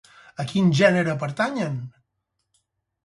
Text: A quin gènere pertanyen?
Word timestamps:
A 0.43 0.45
quin 0.51 0.71
gènere 0.79 1.15
pertanyen? 1.25 1.77